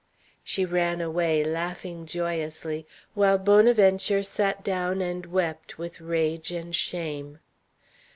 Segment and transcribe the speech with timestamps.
[0.43, 7.37] She ran away, laughing joyously, while Bonaventure sat down and wept with rage and shame.